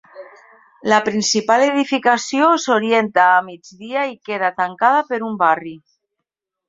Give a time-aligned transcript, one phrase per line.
[0.93, 5.77] La principal edificació s'orienta a migdia i queda tancada per un barri.